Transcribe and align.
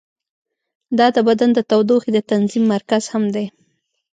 دا 0.97 1.07
د 1.15 1.17
بدن 1.27 1.49
د 1.53 1.59
تودوخې 1.69 2.09
د 2.13 2.19
تنظیم 2.31 2.63
مرکز 2.73 3.03
هم 3.13 3.23
دی. 3.35 3.45